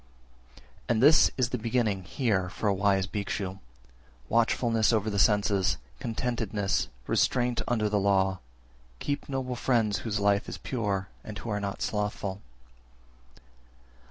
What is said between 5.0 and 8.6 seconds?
the senses, contentedness, restraint under the law;